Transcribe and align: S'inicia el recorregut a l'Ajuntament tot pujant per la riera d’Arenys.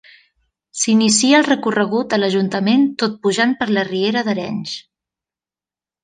S'inicia 0.83 1.41
el 1.41 1.45
recorregut 1.47 2.15
a 2.15 2.17
l'Ajuntament 2.21 2.87
tot 3.03 3.19
pujant 3.25 3.53
per 3.59 3.67
la 3.79 3.83
riera 3.91 4.23
d’Arenys. 4.29 4.73